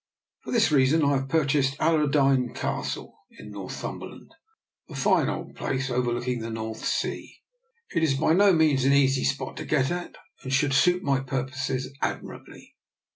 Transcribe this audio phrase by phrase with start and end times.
[0.39, 4.31] For this reason I have purchased Allerdeyne Castle, in Northumberland,
[4.89, 7.37] a fine old place overlooking the North Sea.
[7.93, 11.19] It is by no means an easy spot to get at, and should suit my
[11.19, 12.75] purposes admirably.